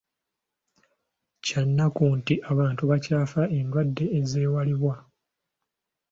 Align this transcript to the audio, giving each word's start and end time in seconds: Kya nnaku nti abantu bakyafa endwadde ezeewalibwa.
Kya 1.43 1.61
nnaku 1.67 2.05
nti 2.17 2.35
abantu 2.51 2.81
bakyafa 2.91 3.41
endwadde 3.59 4.05
ezeewalibwa. 4.19 4.95